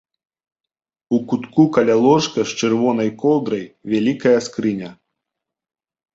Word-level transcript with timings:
У 1.17 1.19
кутку 1.31 1.65
каля 1.75 1.97
ложка 2.05 2.39
з 2.53 2.65
чырвонай 2.65 3.09
коўдрай 3.25 3.63
вялікая 3.93 4.35
скрыня. 4.49 4.91